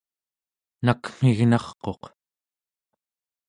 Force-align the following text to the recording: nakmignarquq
nakmignarquq 0.85 2.03